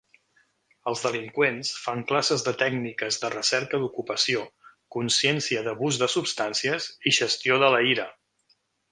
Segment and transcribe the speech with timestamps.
[0.91, 4.41] Els delinqüents fan classes de tècniques de recerca d'ocupació,
[4.95, 8.07] consciència d'abús de substàncies i gestió de la ira.